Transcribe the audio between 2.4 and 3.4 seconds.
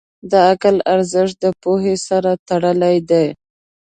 تړلی دی.